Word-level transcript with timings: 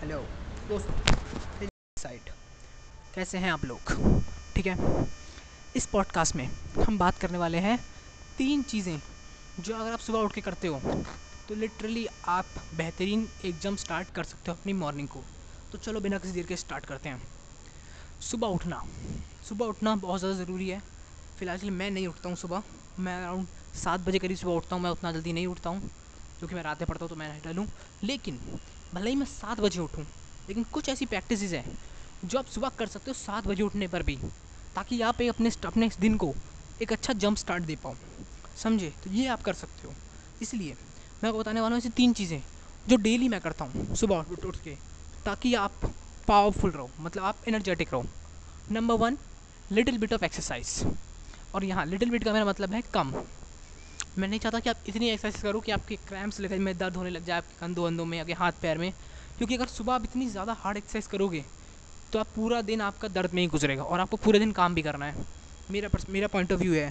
Hello, 0.00 0.18
दोस्तों 0.68 1.66
side 1.98 2.28
कैसे 3.14 3.38
हैं 3.38 3.50
आप 3.52 3.64
लोग? 3.64 3.90
ठीक 4.54 4.66
है? 4.66 5.06
इस 5.76 5.86
पॉडकास्ट 5.86 6.36
में 6.36 6.44
हम 6.78 6.96
बात 6.98 7.18
करने 7.18 7.38
वाले 7.38 7.58
हैं 7.58 7.76
तीन 8.38 8.62
चीज़ें 8.62 8.98
जो 9.58 9.74
अगर 9.74 9.92
आप 9.92 9.98
सुबह 9.98 10.18
उठ 10.18 10.32
के 10.34 10.40
करते 10.40 10.68
हो 10.68 10.80
तो 11.48 11.54
लिटरली 11.54 12.06
आप 12.28 12.54
बेहतरीन 12.76 13.28
एक 13.44 13.58
जम 13.58 13.76
स्टार्ट 13.76 14.14
कर 14.14 14.24
सकते 14.24 14.50
हो 14.50 14.56
अपनी 14.56 14.72
मॉर्निंग 14.72 15.08
को। 15.08 15.22
तो 15.72 15.78
चलो 15.78 16.00
बिना 16.00 16.18
किसी 16.18 16.32
देर 16.32 16.46
के 16.46 16.56
स्टार्ट 16.56 16.86
करते 16.86 17.08
हैं। 17.08 17.22
सुबह 18.30 18.46
उठना। 18.48 18.82
सुबह 19.48 19.66
उठना 19.66 19.96
बहुत 19.98 20.20
ज़्यादा 20.20 20.44
ज़रूरी 20.44 20.68
है। 20.68 20.82
फ़िलहाल 21.38 21.70
मैं 21.72 21.90
नहीं 21.90 22.06
उठता 22.06 22.28
हूँ 22.28 22.36
सुबह। 22.38 22.62
मैं 22.98 23.16
अराउंड 23.18 23.46
सात 23.84 24.00
बजे 24.00 24.18
करीब 24.18 24.36
सुबह 24.38 24.52
उठता 24.54 24.76
हूँ, 24.76 24.82
मैं 24.82 24.90
उतना 24.90 25.12
जल्दी 25.12 25.32
नहीं 25.32 25.46
उठता 25.46 25.70
हूँ, 25.70 25.90
क्योंकि 26.38 26.54
मैं 26.54 26.62
रात 26.62 26.82
पढ़ता 26.84 27.04
हूँ 27.04 27.08
तो 27.08 27.16
मैं 27.16 27.28
नहीं 27.28 27.42
डालूँ 27.44 27.66
लेकिन 28.04 28.40
भले 28.94 29.10
ही 29.10 29.16
मैं 29.16 29.26
सात 29.26 29.60
बजे 29.60 29.80
उठूँ, 29.80 30.04
लेकिन 30.48 30.64
कुछ 30.72 30.88
ऐसी 30.88 31.06
प्रैक्टिस 31.06 31.42
हैं 31.44 31.64
जो 32.24 32.38
आप 32.38 32.46
सुबह 32.46 32.68
कर 32.78 32.86
सकते 32.88 33.10
हो 33.10 33.14
सात 33.14 33.46
बजे 33.46 33.62
उठने 33.62 33.88
पर 33.88 34.02
भी, 34.02 34.16
ताकि 34.74 35.00
आप 35.02 35.20
एक 35.20 35.28
अपने 35.28 35.50
अपने 35.66 35.90
दिन 36.00 36.16
को 36.16 36.32
एक 36.82 36.92
अच्छा 36.92 37.12
जंप 37.14 37.36
स्टार्ट 37.36 37.64
दे 37.64 37.76
पाओ 37.76 37.94
समझे? 38.56 38.92
तो 39.04 39.10
ये 39.10 39.26
आप 39.28 39.42
कर 39.42 39.54
सकते 39.54 39.86
हो। 39.88 39.94
इसलिए 40.42 40.72
मैं 41.22 41.28
आपको 41.28 41.38
बताने 41.38 41.60
वाला 41.60 41.74
हूँ 41.74 41.78
ऐसी 41.78 41.88
तीन 41.96 42.12
चीज़ें 42.12 42.42
जो 42.86 42.96
डेली 42.98 43.28
मैं 43.28 43.40
करता 43.40 43.64
हूँ 43.64 43.94
सुबह 43.96 44.32
उठ 44.32 44.44
उठ 44.46 44.56
के, 44.56 44.74
ताकि 45.24 45.54
आप 45.56 45.92
पावरफुल 46.28 46.70
रहो 46.70 46.90
मतलब 47.00 47.24
आप 47.24 47.48
एनर्जेटिक 47.48 47.92
रहो। 47.92 48.04
Number 48.72 48.94
one 48.96 49.18
little 49.70 49.98
bit 49.98 50.12
of 50.12 50.24
exercise 50.24 50.96
और 51.54 51.64
यहाँ 51.64 51.86
लिटिल 51.86 52.10
बिट 52.10 52.24
का 52.24 52.32
मेरा 52.32 52.44
मतलब 52.44 52.72
है 52.72 52.82
कम। 52.94 53.12
मैं 54.18 54.28
नहीं 54.28 54.40
चाहता 54.40 54.58
कि 54.60 54.70
आप 54.70 54.76
इतनी 54.88 55.08
एक्सरसाइज 55.10 55.42
करो 55.42 55.60
कि 55.60 55.72
आपके 55.72 55.96
क्रैम्प्स 56.08 56.40
लगे 56.40 56.58
में 56.58 56.76
दर्द 56.78 56.96
होने 56.96 57.10
लग 57.10 57.24
जाए, 57.24 57.38
आपके 57.38 57.60
कंधों, 57.60 57.86
अंधों 57.86 58.04
में 58.04 58.18
आगे 58.20 58.32
हाथ, 58.32 58.52
पैर 58.62 58.78
में। 58.78 58.92
क्योंकि 59.38 59.54
अगर 59.54 59.66
सुबह 59.68 59.94
आप 59.94 60.04
इतनी 60.04 60.26
ज़्यादा 60.28 60.56
हार्ड 60.60 60.76
एक्सरसाइज 60.76 61.06
करोगे 61.06 61.44
तो 62.12 62.18
आप 62.18 62.26
पूरा 62.36 62.60
दिन 62.62 62.80
आपका 62.80 63.08
दर्द 63.08 63.34
में 63.34 63.40
ही 63.42 63.48
गुजरेगा 63.48 63.82
और 63.82 64.00
आपको 64.00 64.16
पूरे 64.16 64.38
दिन 64.38 64.52
काम 64.52 64.74
भी 64.74 64.82
करना 64.82 65.06
है। 65.06 65.24
मेरा 65.70 65.88
मेरा 66.08 66.26
पॉइंट 66.28 66.52
ऑफ़ 66.52 66.60
व्यू 66.60 66.72
है 66.74 66.90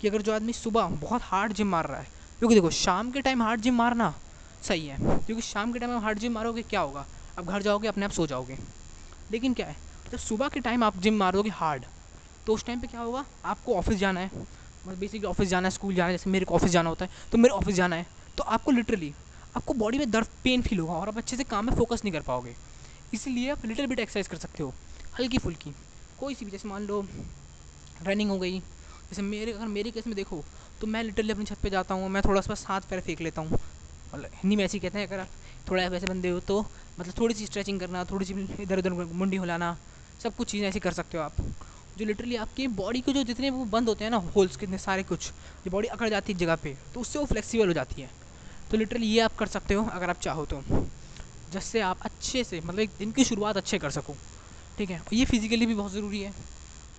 कि 0.00 0.08
अगर 0.08 0.22
जो 0.22 0.32
आदमी 0.32 0.52
सुबह 0.52 0.86
बहुत 1.00 1.22
हार्ड 1.24 1.52
जिम 1.52 1.68
मार 1.68 1.86
रहा 1.86 1.98
है, 1.98 2.06
क्योंकि 2.38 2.54
देखो, 2.54 2.70
शाम 2.72 3.10
के 3.10 3.20
टाइम 3.20 3.42
हार्ड 3.42 3.60
जिम 3.60 3.74
मारना 3.74 4.14
सही 4.62 4.86
है, 4.86 4.96
क्योंकि 4.98 5.42
शाम 5.42 5.72
के 5.72 5.78
टाइम 5.78 5.92
आप 5.92 6.02
हार्ड 6.02 6.18
जिम 6.18 6.32
मारोगे, 6.32 6.62
क्या 6.62 6.80
होगा? 6.80 7.06
आप 7.38 7.44
घर 7.44 7.62
जाओगे, 7.62 7.88
अपने 7.88 8.04
आप 8.04 8.10
सो 8.12 8.26
जाओगे। 8.26 8.58
लेकिन 9.32 9.54
क्या 9.54 9.66
है, 9.66 9.76
जब 10.12 10.18
सुबह 10.18 10.48
के 10.48 10.60
टाइम 10.60 10.84
आप 10.84 10.98
जिम 10.98 11.18
मारोगे 11.18 11.50
हार्ड 11.52 11.84
तो 12.46 12.54
उस 12.54 12.64
टाइम 12.64 12.80
पे 12.80 12.86
क्या 12.86 13.00
होगा? 13.00 13.24
आपको 13.44 13.74
ऑफ़िस 13.74 13.98
जाना 13.98 14.20
है। 14.20 14.30
मतलब 14.86 14.98
बेसिकली 14.98 15.28
ऑफ़िस 15.28 15.48
जाना 15.48 15.68
है 15.68 15.70
स्कूल 15.70 15.94
जाना 15.94 16.06
है, 16.06 16.16
जैसे 16.16 16.30
मेरे 16.30 16.44
को 16.44 16.54
ऑफ़िस 16.54 16.70
जाना 16.70 16.88
होता 16.88 17.04
है 17.04 17.10
तो 17.32 17.38
मेरे 17.38 17.54
ऑफ़िस 17.54 17.74
जाना 17.74 17.96
है। 17.96 18.06
तो 18.38 18.42
आपको 18.44 18.70
लिटरली 18.70 19.12
आपको 19.56 19.74
बॉडी 19.74 19.98
में 19.98 20.10
दर्द 20.10 20.26
पेन 20.44 20.62
फील 20.62 20.78
होगा 20.78 20.92
और 20.94 21.08
आप 21.08 21.18
अच्छे 21.18 21.36
से 21.36 21.44
काम 21.44 21.66
में 21.66 21.74
फोकस 21.74 22.04
नहीं 22.04 22.12
कर 22.12 22.20
पाओगे। 22.22 22.54
इसीलिए 23.14 23.50
आप 23.50 23.66
लिटिल 23.66 23.86
बिट 23.86 23.98
एक्सरसाइज 24.00 24.28
कर 24.28 24.36
सकते 24.36 24.62
हो, 24.62 24.72
हल्की 25.18 25.38
फुल्की। 25.38 25.74
कोई 26.18 26.34
सी 26.34 26.44
भी, 26.44 26.50
जैसे 26.50 26.68
मान 26.68 26.82
लो 26.82 27.00
रनिंग 28.02 28.30
हो 28.30 28.38
गई, 28.38 28.58
जैसे 28.58 29.22
मेरे, 29.22 29.52
अगर 29.52 29.66
मेरे 29.68 29.90
केस 29.90 30.06
में 30.06 30.16
देखो 30.16 30.42
तो 30.80 30.86
मैं 30.86 31.02
लिटरली 31.02 31.32
अपनी 31.32 31.44
छत 31.44 31.58
पे 31.62 31.70
जाता 31.70 31.94
हूँ, 31.94 32.08
मैं 32.08 32.22
थोड़ा 32.22 32.40
सा 32.40 32.54
हाथ, 32.66 32.80
पैर 32.90 33.00
फेंक 33.00 33.20
लेता 33.20 33.42
हूँ। 33.42 33.58
मतलब 34.14 34.30
हिंदी 34.34 34.56
में 34.56 34.64
ऐसे 34.64 34.78
कहते 34.78 34.98
हैं, 34.98 35.06
अगर 35.06 35.18
आप 35.18 35.28
थोड़ा 35.70 35.86
वैसे 35.88 36.06
बंदे 36.06 36.28
हो 36.28 36.40
तो 36.40 36.60
मतलब 36.98 37.14
थोड़ी 37.18 37.34
सी 37.34 37.46
स्ट्रेचिंग 37.46 37.80
करना, 37.80 38.04
थोड़ी 38.04 38.26
सी 38.26 38.34
इधर 38.62 38.78
उधर 38.78 38.90
मुंडी 38.90 39.38
हिलाना, 39.38 39.76
सब 40.20 40.36
कुछ 40.36 40.50
चीज़ें 40.50 40.68
ऐसी 40.68 40.80
कर 40.80 40.92
सकते 40.92 41.18
हो 41.18 41.24
आप। 41.24 41.36
जो 41.96 42.04
लिटरली 42.04 42.36
आपकी 42.36 42.66
बॉडी 42.76 43.00
के 43.00 43.12
जो 43.12 43.22
जितने 43.24 43.50
वो 43.50 43.64
बंद 43.66 43.88
होते 43.88 44.04
हैं 44.04 44.10
ना 44.10 44.16
होल्स 44.36 44.56
कितने 44.56 44.78
सारे 44.78 45.02
कुछ, 45.02 45.30
जो 45.64 45.70
बॉडी 45.70 45.88
अकड़ 45.88 46.08
जाती 46.08 46.32
है 46.32 46.38
जगह 46.38 46.56
पे 46.56 46.76
तो 46.94 47.00
उससे 47.00 47.18
वो 47.18 47.24
फ्लेक्सिबल 47.26 47.66
हो 47.66 47.72
जाती 47.72 48.02
है। 48.02 48.10
तो 48.70 48.76
लिटरली 48.76 49.06
ये 49.06 49.20
आप 49.20 49.36
कर 49.38 49.46
सकते 49.46 49.74
हो 49.74 49.84
अगर 49.92 50.10
आप 50.10 50.20
चाहो 50.20 50.44
तो 50.46 50.62
जिससे 51.52 51.80
आप 51.82 51.98
अच्छे 52.02 52.42
से 52.44 52.60
मतलब 52.60 52.80
एक 52.80 52.90
दिन 52.98 53.10
की 53.12 53.24
शुरुआत 53.24 53.56
अच्छे 53.56 53.78
कर 53.78 53.90
सको। 53.90 54.14
ठीक 54.78 54.90
है? 54.90 55.00
ये 55.12 55.24
फिज़िकली 55.24 55.66
भी 55.66 55.74
बहुत 55.74 55.92
ज़रूरी 55.92 56.20
है। 56.20 56.32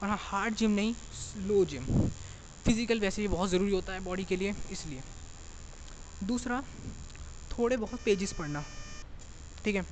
और 0.03 0.09
हाँ 0.09 0.17
हार्ड 0.21 0.55
जिम 0.55 0.71
नहीं 0.71 0.93
स्लो 1.13 1.63
जिम 1.66 1.85
फ़िज़िकल 2.66 3.00
वैसे 3.00 3.22
भी 3.22 3.27
बहुत 3.27 3.50
ज़रूरी 3.50 3.72
होता 3.72 3.94
है 3.94 4.00
बॉडी 4.00 4.23
के 4.23 4.35
लिए, 4.35 4.53
इसलिए। 4.72 5.01
दूसरा, 6.23 6.62
थोड़े 7.51 7.77
बहुत 7.77 8.00
पेजेस 8.06 8.33
पढ़ना। 8.33 8.63
ठीक 9.66 9.75
है? 9.75 9.85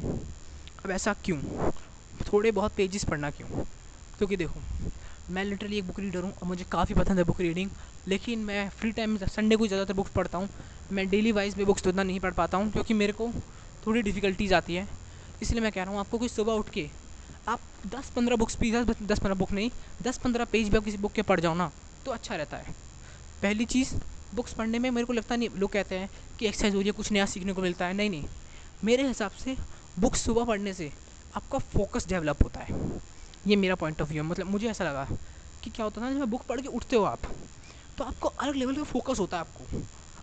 अब 0.85 0.91
ऐसा 0.91 1.13
क्यों? 1.25 1.37
थोड़े 2.31 2.51
बहुत 2.51 2.73
पेजेस 2.77 3.03
पढ़ना 3.03 3.29
क्यों? 3.29 3.63
क्योंकि 4.17 4.35
देखो, 4.37 4.59
मैं 5.29 5.43
लिटरली 5.45 5.77
एक 5.77 5.87
बुक 5.87 5.99
रीडर 5.99 6.23
हूँ 6.23 6.31
और 6.31 6.47
मुझे 6.47 6.65
काफ़ी 6.71 6.95
पसंद 6.95 7.17
है 7.17 7.23
बुक 7.23 7.41
रीडिंग 7.41 7.69
लेकिन 8.07 8.39
मैं 8.39 8.69
फ्री 8.69 8.91
टाइम 8.91 9.17
संडे 9.17 9.55
को 9.55 9.67
ज़्यादातर 9.67 9.93
बुक्स 9.93 10.11
पढ़ता 10.11 10.37
हूँ। 10.37 10.49
मैं 10.91 11.07
डेली 11.09 11.31
वाइज 11.31 11.55
में 11.57 11.65
बुक्स 11.65 11.83
तो 11.83 11.89
इतना 11.89 12.03
नहीं 12.03 12.19
पढ़ 12.19 12.33
पाता 12.33 12.57
हूँ, 12.57 12.71
क्योंकि 12.71 12.93
मेरे 12.93 13.13
को 13.13 13.31
थोड़ी 13.85 14.01
डिफ़िकल्टीज 14.01 14.53
आती 14.53 14.75
है। 14.75 14.87
इसलिए 15.41 15.61
मैं 15.61 15.71
कह 15.71 15.83
रहा 15.83 15.91
हूँ, 15.91 15.99
आपको 15.99 16.17
कोई 16.17 16.27
सुबह 16.29 16.53
उठ 16.53 16.69
के, 16.69 16.89
आप 17.47 17.59
दस 17.87 18.09
पंद्रह 18.15 18.35
बुक्स 18.35 18.57
भी 18.59 18.71
दस 18.71 18.95
दस 19.01 19.19
पंद्रह 19.19 19.35
बुक 19.35 19.51
नहीं 19.51 19.69
दस 20.01 20.17
पंद्रह 20.17 20.45
पेज 20.45 20.69
भी 20.69 20.77
आप 20.77 20.83
किसी 20.83 20.97
बुक 20.97 21.13
के 21.13 21.21
पढ़ 21.21 21.39
जाओ 21.39 21.53
ना 21.53 21.71
तो 22.05 22.11
अच्छा 22.11 22.35
रहता 22.35 22.57
है। 22.57 22.75
पहली 23.41 23.65
चीज़ 23.65 23.93
बुक्स 24.35 24.53
पढ़ने 24.53 24.79
में 24.79 24.89
मेरे 24.91 25.05
को 25.05 25.13
लगता 25.13 25.35
नहीं, 25.35 25.49
लोग 25.49 25.71
कहते 25.71 25.95
हैं 25.95 26.09
कि 26.39 26.47
एक्सरसाइज 26.47 26.75
हो 26.75 26.81
रही 26.81 26.91
कुछ 26.91 27.11
नया 27.11 27.25
सीखने 27.25 27.53
को 27.53 27.61
मिलता 27.61 27.85
है। 27.85 27.93
नहीं 27.93 28.09
नहीं, 28.09 28.23
मेरे 28.83 29.07
हिसाब 29.07 29.31
से 29.33 29.55
बुक्स 29.99 30.21
सुबह 30.21 30.45
पढ़ने 30.45 30.73
से 30.73 30.91
आपका 31.35 31.59
फोकस 31.59 32.07
डेवलप 32.07 32.43
होता 32.43 32.59
है। 32.59 33.01
ये 33.47 33.55
मेरा 33.55 33.75
पॉइंट 33.75 34.01
ऑफ़ 34.01 34.09
व्यू 34.09 34.23
है। 34.23 34.29
मतलब 34.29 34.47
मुझे 34.47 34.67
ऐसा 34.69 34.83
लगा 34.83 35.07
कि 35.63 35.69
क्या 35.69 35.83
होता 35.85 36.01
था 36.01 36.09
ना, 36.09 36.19
जब 36.19 36.29
बुक 36.29 36.43
पढ़ 36.43 36.61
के 36.61 36.67
उठते 36.69 36.95
हो 36.95 37.03
आप 37.03 37.19
तो 37.97 38.03
आपको 38.03 38.27
अलग 38.29 38.55
लेवल 38.55 38.75
का 38.75 38.83
फोकस 38.83 39.19
होता 39.19 39.37
है 39.37 39.41
आपको। 39.41 39.81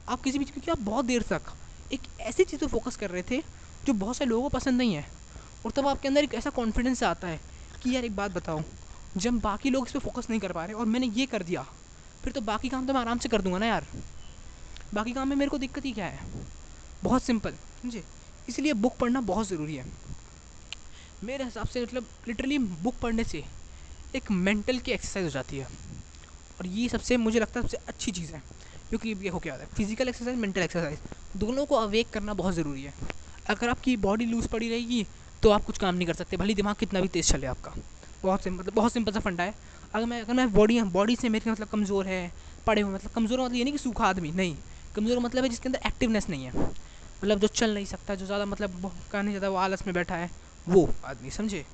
आप 0.09 0.23
किसी 0.23 0.39
भी 0.39 0.45
क्योंकि 0.45 0.71
आप 0.71 0.79
बहुत 0.81 1.05
देर 1.05 1.23
तक 1.23 1.53
एक 1.93 2.01
ऐसी 2.21 2.45
चीज़ 2.45 2.61
पर 2.61 2.67
फोकस 2.67 2.97
कर 2.97 3.11
रहे 3.11 3.23
थे 3.23 3.41
जो 3.87 3.93
बहुत 3.95 4.17
सारे 4.17 4.29
लोगों 4.31 4.43
को 4.43 4.59
पसंद 4.59 4.79
नहीं 4.79 4.95
है। 4.95 5.07
और 5.67 5.73
तब 5.73 5.87
आपके 5.89 6.09
अंदर 6.09 6.25
एक 6.25 6.35
ऐसा 6.35 6.51
कॉन्फिडेंस 6.51 7.03
आता 7.03 7.29
है 7.29 7.41
कि 7.83 7.95
यार 7.95 8.05
एक 8.05 8.17
बात 8.17 8.31
बताओ 8.31 8.63
जब 9.17 9.39
बाकी 9.41 9.71
लोग 9.71 9.87
इस 9.87 9.93
पर 9.93 10.01
फोकस 10.01 10.27
नहीं 10.31 10.41
कर 10.41 10.53
पा 10.53 10.65
रहे, 10.65 10.75
और 10.75 10.87
मैंने 10.87 11.07
ये 11.09 11.27
कर 11.27 11.43
दिया, 11.43 11.63
फिर 12.25 12.33
तो 12.33 12.41
बाकी 12.41 12.69
काम 12.69 12.87
तो 12.87 12.93
मैं 12.93 13.01
आराम 13.01 13.19
से 13.19 13.29
कर 13.29 13.43
दूँगा 13.43 13.59
ना 13.59 13.67
यार। 13.67 13.87
बाकी 14.95 15.13
काम 15.13 15.29
में 15.29 15.37
मेरे 15.37 15.51
को 15.51 15.59
दिक्कत 15.59 15.85
ही 15.85 15.93
क्या 15.93 16.07
है? 16.07 16.21
बहुत 17.03 17.23
सिंपल 17.23 17.53
समझे? 17.83 18.05
इसलिए 18.49 18.73
बुक 18.75 18.97
पढ़ना 18.97 19.21
बहुत 19.23 19.49
ज़रूरी 19.49 19.77
है। 19.77 19.85
मेरे 21.23 21.45
हिसाब 21.45 21.67
से 21.67 21.83
मतलब 21.83 22.05
लिटरली 22.29 22.59
बुक 22.59 22.95
पढ़ने 23.01 23.25
से 23.25 23.43
एक 24.15 24.31
मेंटल 24.31 24.79
की 24.79 24.93
एक्सरसाइज 24.93 25.25
हो 25.25 25.31
जाती 25.31 25.57
है। 25.57 25.65
और 26.59 26.67
ये 26.67 26.89
सबसे 26.89 27.17
मुझे 27.17 27.41
लगता 27.41 27.61
है 27.61 27.67
सबसे 27.67 27.79
अच्छी 27.89 28.13
चीज़ 28.13 28.33
है, 28.33 28.43
क्योंकि 28.89 29.15
ये 29.15 29.29
हो 29.29 29.39
क्या 29.39 29.55
है? 29.55 29.67
फ़िज़िकल 29.67 30.09
एक्सरसाइज 30.09 30.37
मेंटल 30.39 30.61
एक्सरसाइज 30.63 30.99
दोनों 31.37 31.67
को 31.67 31.75
अवेक 31.77 32.11
करना 32.11 32.35
बहुत 32.35 32.55
ज़रूरी 32.55 32.83
है। 32.83 32.95
अगर 33.47 33.69
आपकी 33.69 33.97
बॉडी 33.99 34.27
लूज़ 34.27 34.49
पड़ी 34.49 34.69
रहेगी 34.69 35.07
तो 35.43 35.51
आप 35.51 35.65
कुछ 35.65 35.79
काम 35.79 35.95
नहीं 35.95 36.07
कर 36.07 36.15
सकते, 36.15 36.37
भले 36.37 36.55
दिमाग 36.55 36.77
कितना 36.77 37.01
भी 37.01 37.09
तेज़ 37.09 37.33
चले 37.33 37.47
आपका। 37.47 37.75
बहुत 38.23 38.43
सिंपल 38.43 38.59
मतलब 38.59 38.75
बहुत 38.75 38.93
सिंपल 38.93 39.13
सा 39.13 39.21
फंडा 39.21 39.45
है। 39.45 39.55
अगर 39.95 40.07
मैं 40.07 40.21
अगर 40.23 40.35
मैं 40.35 40.53
बॉडी 40.53 40.81
बॉडी 40.83 41.17
से 41.17 41.29
मेरे 41.29 41.51
मतलब 41.51 41.69
कमज़ोर 41.69 42.07
है, 42.07 42.33
पड़े 42.67 42.83
हुए 42.83 42.95
मतलब 42.95 43.11
कमज़ोर 43.11 43.41
मतलब 43.41 43.57
ये 43.57 43.65
नहीं 43.65 43.73
कि 43.73 43.79
सूखा 43.79 44.05
आदमी, 44.07 44.31
नहीं। 44.33 44.57
कमज़ोर 44.95 45.19
मतलब 45.19 45.45
है 45.45 45.49
जिसके 45.51 45.69
अंदर 45.69 45.87
एक्टिवनेस 45.87 46.29
नहीं 46.29 46.45
है। 46.45 46.53
मतलब 46.53 47.39
जो 47.39 47.47
चल 47.49 47.75
नहीं 47.75 47.85
सकता, 47.87 48.15
जो 48.15 48.27
ज़्यादा 48.27 48.45
मतलब 48.47 48.93
का 49.13 49.23
नहीं 49.23 49.33
ज़्यादा 49.33 49.49
वो 49.49 49.57
आलस 49.59 49.87
में 49.87 49.95
बैठा 49.95 50.17
है 50.17 50.31
वो 50.67 50.89
आदमी, 51.05 51.31
समझे? 51.31 51.65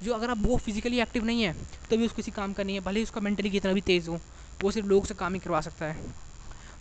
जो 0.00 0.12
अगर 0.14 0.30
आप, 0.30 0.38
वो 0.38 0.56
फिजिकली 0.58 1.00
एक्टिव 1.00 1.24
नहीं 1.24 1.42
है 1.42 1.54
तो 1.90 1.96
भी 1.96 2.04
उसको 2.04 2.16
किसी 2.16 2.30
काम 2.30 2.52
का 2.52 2.62
नहीं 2.62 2.74
है, 2.76 2.80
भले 2.82 3.00
ही 3.00 3.04
उसका 3.04 3.20
मेंटली 3.20 3.50
कितना 3.50 3.72
भी 3.72 3.80
तेज़ 3.82 4.08
हो, 4.10 4.18
वो 4.60 4.70
सिर्फ़ 4.70 4.88
लोग 4.88 5.06
से 5.06 5.14
काम 5.14 5.34
ही 5.34 5.40
करवा 5.40 5.60
सकता 5.60 5.86
है। 5.86 6.12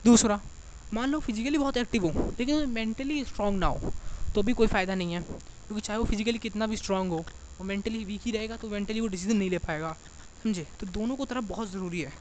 दूसरा, 0.06 0.40
मान 0.92 1.10
लो 1.10 1.20
फिजिकली 1.20 1.58
बहुत 1.58 1.78
एक्टिव 1.78 2.06
हो, 2.06 2.12
लेकिन 2.40 2.70
मेंटली 2.70 3.24
स्ट्रांग 3.26 3.58
ना 3.60 3.68
हो 3.68 3.94
तो 4.36 4.42
भी 4.44 4.54
कोई 4.54 4.68
फ़ायदा 4.68 4.96
नहीं 4.96 5.14
है, 5.14 5.22
क्योंकि 5.22 5.82
चाहे 5.82 6.00
वो 6.00 6.06
फिजिकली 6.06 6.40
कितना 6.40 6.68
भी 6.68 6.78
स्ट्रांग 6.78 7.12
हो, 7.12 7.18
वो 7.60 7.66
मेंटली 7.66 8.04
वीक 8.06 8.22
ही 8.26 8.32
रहेगा 8.32 8.56
तो 8.58 8.70
मेंटली 8.70 9.00
वो 9.00 9.08
डिसीज़न 9.08 9.38
नहीं 9.38 9.50
ले 9.50 9.58
पाएगा, 9.60 9.96
समझे? 10.44 10.66
तो 10.80 10.88
दोनों 10.90 11.16
को 11.16 11.26
तरफ़ 11.26 11.46
बहुत 11.46 11.72
ज़रूरी 11.72 12.02
है, 12.02 12.14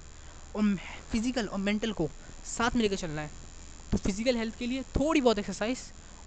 और 0.55 0.77
फ़िज़िकल 1.13 1.47
और 1.47 1.59
मेंटल 1.61 1.93
को 1.93 2.09
साथ 2.47 2.77
में 2.77 2.83
लेकर 2.83 2.97
चलना 2.97 3.23
है। 3.23 3.31
तो 3.93 3.99
फ़िज़िकल 3.99 4.37
हेल्थ 4.37 4.59
के 4.59 4.67
लिए 4.67 4.83
थोड़ी 4.97 5.21
बहुत 5.21 5.39
एक्सरसाइज 5.39 5.79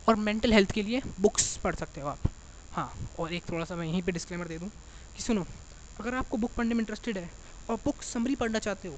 और 0.07 0.15
मेंटल 0.17 0.53
हेल्थ 0.53 0.71
के 0.71 0.83
लिए 0.83 1.01
बुक्स 1.19 1.55
पढ़ 1.57 1.75
सकते 1.75 2.01
हो 2.01 2.07
आप। 2.07 2.29
हाँ 2.75 2.91
और 3.19 3.33
एक 3.33 3.43
थोड़ा 3.49 3.65
सा 3.65 3.75
मैं 3.75 3.85
यहीं 3.87 4.01
पे 4.01 4.11
डिस्क्लेमर 4.11 4.47
दे 4.47 4.57
दूँ 4.59 4.69
कि 5.15 5.21
सुनो, 5.23 5.45
अगर 5.99 6.15
आपको 6.15 6.37
बुक 6.37 6.51
पढ़ने 6.51 6.73
में 6.73 6.79
इंटरेस्टेड 6.79 7.17
है 7.17 7.29
और 7.69 7.77
बुक 7.85 8.01
समरी 8.03 8.35
पढ़ना 8.35 8.59
चाहते 8.59 8.87
हो 8.87 8.97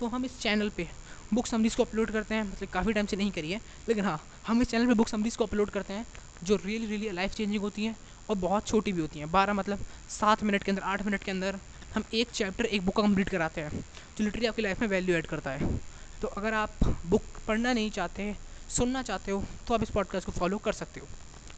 तो 0.00 0.06
हम 0.06 0.24
इस 0.24 0.38
चैनल 0.40 0.68
पे 0.68 0.88
बुक 1.34 1.46
समरीज 1.46 1.74
को 1.74 1.84
अपलोड 1.84 2.10
करते 2.10 2.34
हैं। 2.34 2.42
मतलब 2.42 2.68
काफ़ी 2.68 2.92
टाइम 2.92 3.06
से 3.06 3.16
नहीं 3.16 3.30
करी 3.30 3.52
है, 3.52 3.60
लेकिन 3.88 4.04
हाँ 4.04 4.20
हम 4.46 4.60
इस 4.62 4.68
चैनल 4.68 4.86
पे 4.86 4.94
बुक 4.94 5.08
समरीज 5.08 5.36
को 5.36 5.44
अपलोड 5.44 5.70
करते 5.70 5.92
हैं, 5.92 6.06
जो 6.42 6.56
रियली 6.56 6.86
रियली 6.86 7.10
लाइफ 7.10 7.34
चेंजिंग 7.34 7.62
होती 7.62 7.84
हैं 7.84 7.96
और 8.30 8.36
बहुत 8.36 8.66
छोटी 8.66 8.92
भी 8.92 9.00
होती 9.00 9.18
हैं। 9.18 9.30
बारह 9.30 9.52
मतलब 9.52 9.84
सात 10.10 10.42
मिनट 10.42 10.62
के 10.62 10.70
अंदर, 10.70 10.82
आठ 10.82 11.02
मिनट 11.02 11.22
के 11.22 11.30
अंदर 11.30 11.58
हम 11.94 12.04
एक 12.14 12.30
चैप्टर 12.30 12.64
एक 12.66 12.84
बुक 12.86 12.96
कंप्लीट 12.96 13.28
कराते 13.28 13.60
हैं, 13.60 13.70
जो 13.70 14.24
लिटरली 14.24 14.46
आपकी 14.46 14.62
लाइफ 14.62 14.80
में 14.80 14.88
वैल्यू 14.88 15.16
ऐड 15.16 15.26
करता 15.26 15.50
है। 15.50 15.76
तो 16.22 16.28
अगर 16.28 16.54
आप 16.54 16.84
बुक 17.06 17.22
पढ़ना 17.48 17.72
नहीं 17.72 17.90
चाहते, 17.90 18.34
सुनना 18.70 19.02
चाहते 19.02 19.32
हो 19.32 19.44
तो 19.68 19.74
आप 19.74 19.82
इस 19.82 19.90
पॉडकास्ट 19.90 20.26
को 20.26 20.32
फॉलो 20.32 20.58
कर 20.58 20.72
सकते 20.74 21.00
हो। 21.00 21.06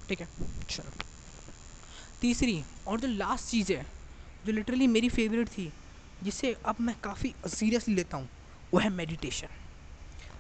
ठीक 0.08 0.20
है? 0.20 0.28
चलो। 0.70 1.05
तीसरी 2.20 2.62
और 2.86 3.00
जो 3.00 3.08
लास्ट 3.08 3.48
चीज़ 3.50 3.72
है, 3.72 3.86
जो 4.44 4.52
लिटरली 4.52 4.86
मेरी 4.86 5.08
फेवरेट 5.08 5.48
थी, 5.48 5.72
जिसे 6.22 6.54
अब 6.66 6.76
मैं 6.80 6.94
काफ़ी 7.04 7.34
सीरियसली 7.48 7.94
लेता 7.94 8.16
हूँ, 8.16 8.28
वो 8.72 8.80
है 8.80 8.90
मेडिटेशन 8.90 9.48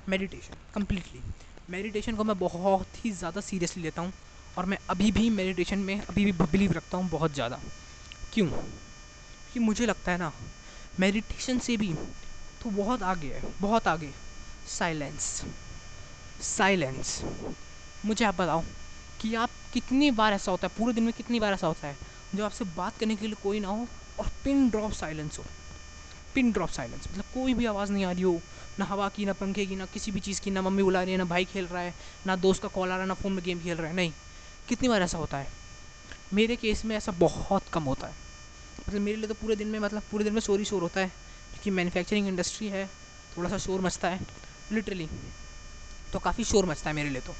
मेडिटेशन 0.08 0.54
कम्प्लीटली 0.74 1.22
मेडिटेशन 1.70 2.16
को 2.16 2.24
मैं 2.24 2.38
बहुत 2.38 3.04
ही 3.04 3.10
ज़्यादा 3.10 3.40
सीरियसली 3.40 3.82
लेता 3.82 4.02
हूँ 4.02 4.12
और 4.58 4.66
मैं 4.66 4.78
अभी 4.90 5.10
भी 5.12 5.28
मेडिटेशन 5.30 5.78
में, 5.78 6.00
अभी 6.00 6.24
भी 6.24 6.32
बिलीव 6.32 6.72
रखता 6.72 6.98
हूँ 6.98 7.08
बहुत 7.10 7.34
ज़्यादा. 7.34 7.60
क्यों? 8.32 8.46
कि 9.52 9.60
मुझे 9.60 9.86
लगता 9.86 10.12
है 10.12 10.18
ना 10.18 10.32
मेडिटेशन 11.00 11.58
से 11.58 11.76
भी 11.76 11.92
तो 12.62 12.70
बहुत 12.70 13.02
आगे 13.02 13.28
है, 13.28 13.42
बहुत 13.60 13.88
आगे. 13.88 14.12
साइलेंस 14.68 15.44
साइलेंस 16.40 17.20
मुझे 18.04 18.24
आप 18.24 18.34
बताओ 18.34 18.62
कि 19.20 19.34
आप 19.34 19.50
कितनी 19.72 20.10
बार 20.10 20.32
ऐसा 20.32 20.50
होता 20.50 20.66
है, 20.66 20.74
पूरे 20.78 20.92
दिन 20.92 21.04
में 21.04 21.12
कितनी 21.12 21.40
बार 21.40 21.52
ऐसा 21.52 21.66
होता 21.66 21.88
है 21.88 21.96
जो 22.34 22.44
आपसे 22.44 22.64
बात 22.64 22.98
करने 22.98 23.16
के 23.16 23.26
लिए 23.26 23.36
कोई 23.42 23.60
ना 23.60 23.68
हो 23.68 23.88
और 24.18 24.30
पिन 24.44 24.68
ड्रॉप 24.70 24.92
साइलेंस 24.92 25.38
हो। 25.38 25.44
पिन 26.34 26.52
ड्रॉप 26.52 26.68
साइलेंस 26.68 27.08
मतलब 27.10 27.24
कोई 27.34 27.54
भी 27.54 27.66
आवाज़ 27.66 27.92
नहीं 27.92 28.04
आ 28.04 28.12
रही 28.12 28.22
हो, 28.22 28.40
ना 28.78 28.84
हवा 28.84 29.08
की, 29.08 29.24
ना 29.24 29.32
पंखे 29.32 29.66
की, 29.66 29.76
ना 29.76 29.86
किसी 29.86 30.10
भी 30.10 30.20
चीज़ 30.20 30.40
की, 30.40 30.50
ना 30.50 30.62
मम्मी 30.62 30.82
बुला 30.82 31.02
रही 31.02 31.12
है, 31.12 31.18
ना 31.18 31.24
भाई 31.24 31.44
खेल 31.44 31.66
रहा 31.66 31.82
है, 31.82 31.94
ना 32.26 32.36
दोस्त 32.36 32.62
का 32.62 32.68
कॉल 32.68 32.88
आ 32.88 32.92
रहा 32.92 33.00
है, 33.00 33.08
ना 33.08 33.14
फ़ोन 33.14 33.32
में 33.32 33.44
गेम 33.44 33.60
खेल 33.60 33.76
रहा 33.76 33.88
है, 33.88 33.94
नहीं। 33.94 34.12
कितनी 34.68 34.88
बार 34.88 35.02
ऐसा 35.02 35.18
होता 35.18 35.38
है? 35.38 35.48
मेरे 36.34 36.56
केस 36.56 36.84
में 36.84 36.96
ऐसा 36.96 37.12
बहुत 37.12 37.68
कम 37.68 37.82
होता 37.82 38.06
है। 38.06 38.14
मतलब 38.88 39.00
मेरे 39.00 39.16
लिए 39.16 39.26
तो 39.26 39.34
पूरे 39.34 39.56
दिन 39.56 39.68
में 39.68 39.78
मतलब 39.78 40.02
पूरे 40.10 40.24
दिन 40.24 40.34
में 40.34 40.40
शोर 40.40 40.58
ही 40.58 40.64
शोर 40.64 40.82
होता 40.82 41.00
है, 41.00 41.08
क्योंकि 41.50 41.70
मैन्युफैक्चरिंग 41.70 42.28
इंडस्ट्री 42.28 42.68
है, 42.68 42.90
थोड़ा 43.36 43.50
सा 43.50 43.58
शोर 43.58 43.80
मचता 43.80 44.08
है 44.08 44.20
लिटरली 44.72 45.08
तो 46.12 46.18
काफ़ी 46.18 46.44
शोर 46.44 46.66
मचता 46.66 46.90
है 46.90 46.96
मेरे 46.96 47.10
लिए 47.10 47.20
तो। 47.20 47.34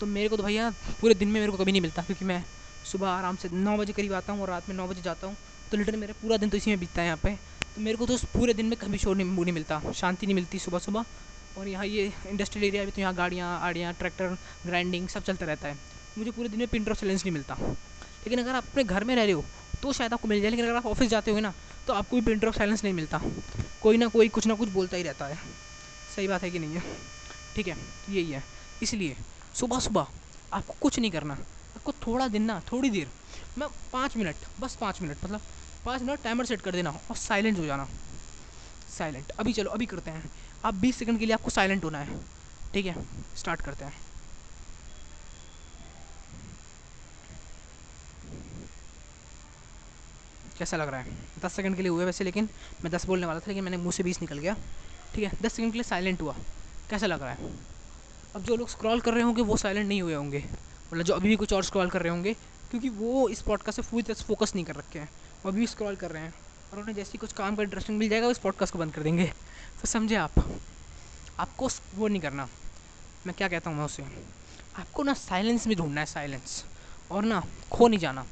तो 0.00 0.06
मेरे 0.06 0.28
को 0.28 0.36
तो 0.36 0.42
भैया 0.42 0.70
पूरे 1.00 1.14
दिन 1.14 1.28
में 1.28 1.40
मेरे 1.40 1.52
को 1.52 1.58
कभी 1.58 1.72
नहीं 1.72 1.82
मिलता, 1.82 2.02
क्योंकि 2.02 2.24
मैं 2.24 2.42
सुबह 2.84 3.08
आराम 3.08 3.36
से 3.36 3.48
नौ 3.52 3.76
बजे 3.76 3.92
करीब 3.92 4.12
आता 4.14 4.32
हूँ 4.32 4.42
और 4.42 4.48
रात 4.50 4.68
में 4.68 4.76
नौ 4.76 4.86
बजे 4.86 5.02
जाता 5.02 5.26
हूँ। 5.26 5.36
तो 5.70 5.76
लिटरली 5.76 5.98
मेरा 5.98 6.14
पूरा 6.22 6.36
दिन 6.36 6.50
तो 6.50 6.56
इसी 6.56 6.70
में 6.70 6.78
बीतता 6.80 7.02
है 7.02 7.06
यहाँ 7.06 7.18
पे। 7.22 7.30
तो 7.74 7.80
मेरे 7.80 7.96
को 7.96 8.06
तो 8.06 8.16
पूरे 8.34 8.54
दिन 8.54 8.66
में 8.66 8.76
कभी 8.78 8.98
शोर 8.98 9.16
नहीं 9.16 9.44
नहीं 9.44 9.52
मिलता, 9.52 9.80
शांति 9.92 10.26
नहीं 10.26 10.34
मिलती 10.34 10.58
सुबह 10.58 10.78
सुबह। 10.78 11.04
और 11.58 11.68
यहाँ 11.68 11.86
ये 11.86 12.12
इंडस्ट्रियल 12.28 12.66
एरिया 12.66 12.84
भी 12.84 12.90
तो 12.90 13.00
यहाँ 13.00 13.14
गाड़ियाँ, 13.14 13.58
आड़ियाँ 13.60 13.92
ट्रैक्टर 13.94 14.36
ग्राइंडिंग 14.66 15.08
सब 15.08 15.22
चलता 15.22 15.46
रहता 15.46 15.68
है। 15.68 15.78
मुझे 16.18 16.30
पूरे 16.30 16.48
दिन 16.48 16.58
में 16.58 16.68
पिंटर 16.68 16.92
ऑफ़ 16.92 17.04
नहीं 17.04 17.32
मिलता। 17.32 17.54
लेकिन 17.54 18.40
अगर 18.40 18.54
आप 18.54 18.64
अपने 18.64 18.84
घर 18.84 19.04
में 19.04 19.14
रह 19.16 19.22
रहे 19.22 19.32
हो 19.32 19.44
तो 19.82 19.92
शायद 19.92 20.12
आपको 20.12 20.28
मिल 20.28 20.40
जाए, 20.40 20.50
लेकिन 20.50 20.64
अगर 20.66 20.76
आप 20.76 20.86
ऑफ़िस 20.86 21.08
जाते 21.10 21.30
हो 21.30 21.40
ना 21.40 21.52
तो 21.86 21.92
आपको 21.92 22.16
भी 22.16 22.22
प्रिंटर 22.22 22.48
ऑफ़ 22.48 22.56
साइलेंस 22.56 22.84
नहीं 22.84 22.94
मिलता। 22.94 23.20
कोई 23.82 23.96
ना 23.96 24.06
कोई 24.08 24.28
कुछ 24.28 24.46
ना 24.46 24.54
कुछ 24.54 24.68
बोलता 24.70 24.96
ही 24.96 25.02
रहता 25.02 25.26
है। 25.26 25.38
सही 26.16 26.28
बात 26.28 26.42
है 26.42 26.50
कि 26.50 26.58
नहीं 26.58 26.74
है? 26.74 26.82
ठीक 27.56 27.68
है, 27.68 27.76
यही 28.08 28.30
है। 28.30 28.42
इसलिए 28.82 29.16
सुबह 29.56 29.80
सुबह 29.80 30.06
आपको 30.52 30.74
कुछ 30.80 30.98
नहीं 30.98 31.10
करना। 31.10 31.34
आपको 31.76 31.92
थोड़ा 31.92 32.28
दिन 32.28 32.42
ना, 32.42 32.60
थोड़ी 32.72 32.90
देर। 32.90 33.10
मैं 33.58 33.68
पाँच 33.92 34.16
मिनट, 34.16 34.36
बस 34.60 34.76
पाँच 34.76 35.02
मिनट 35.02 35.24
मतलब 35.24 35.40
पाँच 35.84 36.02
मिनट 36.02 36.22
टाइमर 36.22 36.46
सेट 36.46 36.60
कर 36.60 36.72
देना 36.72 36.90
और 36.90 37.16
साइलेंट 37.16 37.58
हो 37.58 37.64
जाना। 37.66 37.88
साइलेंट 38.98 39.30
अभी 39.30 39.52
चलो, 39.52 39.70
अभी 39.70 39.86
करते 39.86 40.10
हैं। 40.10 40.30
आप 40.64 40.74
बीस 40.74 40.96
सेकंड 40.96 41.18
के 41.18 41.26
लिए 41.26 41.34
आपको 41.34 41.50
साइलेंट 41.50 41.84
होना 41.84 41.98
है। 41.98 42.18
ठीक 42.72 42.86
है? 42.86 43.04
स्टार्ट 43.36 43.60
करते 43.60 43.84
हैं। 43.84 44.00
कैसा 50.58 50.76
लग 50.76 50.88
रहा 50.88 51.00
है? 51.00 51.16
दस 51.44 51.52
सेकंड 51.52 51.76
के 51.76 51.82
लिए 51.82 51.90
हुए 51.90 52.04
वैसे, 52.04 52.24
लेकिन 52.24 52.48
मैं 52.84 52.92
दस 52.92 53.06
बोलने 53.06 53.26
वाला 53.26 53.40
था, 53.40 53.44
लेकिन 53.48 53.64
मैंने 53.64 53.76
मुँह 53.76 53.92
से 53.92 54.02
बीस 54.02 54.20
निकल 54.20 54.38
गया। 54.38 54.54
ठीक 55.14 55.24
है? 55.24 55.32
दस 55.42 55.52
सेकंड 55.52 55.72
के 55.72 55.78
लिए 55.78 55.82
साइलेंट 55.82 56.22
हुआ। 56.22 56.36
कैसा 56.90 57.06
लग 57.06 57.22
रहा 57.22 57.32
है? 57.32 57.75
अब 58.36 58.42
जो 58.42 58.56
लोग 58.56 58.68
स्क्रॉल 58.68 59.00
कर 59.00 59.14
रहे 59.14 59.22
होंगे, 59.22 59.42
वो 59.42 59.56
साइलेंट 59.56 59.88
नहीं 59.88 60.02
हुए 60.02 60.14
होंगे। 60.14 60.44
मतलब 60.92 61.02
जो 61.02 61.14
अभी 61.14 61.28
भी 61.28 61.36
कुछ 61.36 61.52
और 61.52 61.64
स्क्रॉल 61.64 61.90
कर 61.90 62.02
रहे 62.02 62.10
होंगे, 62.10 62.32
क्योंकि 62.70 62.88
वो 62.88 63.28
इस 63.28 63.42
पॉडकास्ट 63.42 63.80
से 63.80 63.90
पूरी 63.90 64.02
तरह 64.02 64.14
से 64.14 64.24
फोकस 64.24 64.52
नहीं 64.54 64.64
कर 64.64 64.76
रखे 64.76 64.98
हैं। 64.98 65.08
वो 65.44 65.50
अभी 65.50 65.60
भी 65.60 65.66
स्क्रॉल 65.66 65.96
कर 65.96 66.10
रहे 66.10 66.22
हैं। 66.22 66.34
और 66.72 66.78
उन्हें 66.78 66.94
जैसे 66.94 67.12
ही 67.12 67.18
कुछ 67.18 67.32
काम 67.32 67.56
का 67.56 67.62
इंटरेस्टिंग 67.62 67.98
मिल 67.98 68.08
जाएगा 68.08 68.26
उस 68.26 68.38
पॉडकास्ट 68.38 68.72
को 68.72 68.78
बंद 68.78 68.94
कर 68.94 69.02
देंगे। 69.02 69.26
तो 69.80 69.88
समझे 69.88 70.14
आप? 70.14 70.32
आपको 71.38 71.68
वो 71.94 72.08
नहीं 72.08 72.20
करना। 72.20 72.48
मैं 73.26 73.34
क्या 73.38 73.48
कहता 73.48 73.70
हूँ 73.70 73.78
मैं 73.78 73.84
उसे? 73.84 74.02
आपको 74.76 75.02
ना 75.02 75.14
साइलेंस 75.14 75.66
में 75.66 75.76
ढूंढना 75.76 76.00
है 76.00 76.06
साइलेंस 76.06 76.64
और 77.10 77.24
ना 77.24 77.42
खो 77.72 77.88
नहीं 77.88 78.00
जाना। 78.00 78.26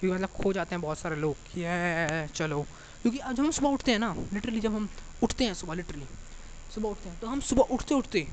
क्योंकि 0.00 0.16
मतलब 0.16 0.42
खो 0.42 0.52
जाते 0.52 0.74
हैं 0.74 0.82
बहुत 0.82 0.98
सारे 0.98 1.16
लोग 1.16 1.36
कि 1.54 2.28
चलो। 2.34 2.62
क्योंकि 3.02 3.18
जब 3.18 3.40
हम 3.40 3.50
सुबह 3.50 3.68
उठते 3.68 3.92
हैं 3.92 3.98
ना 3.98 4.14
लिटरली 4.32 4.60
जब 4.60 4.74
हम 4.74 4.88
उठते 5.22 5.44
हैं 5.44 5.54
सुबह 5.54 5.74
लिटरली 5.74 6.06
सुबह 6.74 6.88
उठते 6.88 7.08
हैं 7.08 7.20
तो 7.20 7.26
हम 7.26 7.40
सुबह 7.40 7.62
उठते 7.62 7.94
उठते 7.94 8.28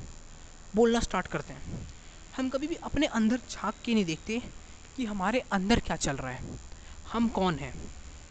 बोलना 0.74 1.00
स्टार्ट 1.00 1.26
करते 1.26 1.52
हैं। 1.52 1.88
हम 2.36 2.48
कभी 2.48 2.66
भी 2.66 2.74
अपने 2.74 3.06
अंदर 3.06 3.40
झाँक 3.50 3.74
के 3.84 3.94
नहीं 3.94 4.04
देखते 4.04 4.42
कि 4.96 5.04
हमारे 5.04 5.42
अंदर 5.52 5.80
क्या 5.80 5.96
चल 5.96 6.16
रहा 6.16 6.30
है। 6.30 6.58
हम 7.12 7.28
कौन 7.28 7.54
हैं? 7.54 7.74